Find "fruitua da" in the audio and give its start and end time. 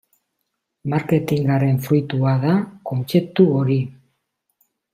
1.89-2.55